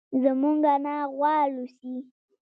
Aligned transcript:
زموږ 0.23 0.61
انا 0.73 0.95
غوا 1.15 1.35
لوسي. 1.53 1.95